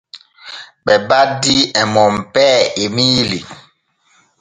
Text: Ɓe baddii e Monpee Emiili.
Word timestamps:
Ɓe 0.85 0.93
baddii 1.09 1.61
e 1.79 1.81
Monpee 1.93 2.57
Emiili. 2.83 3.39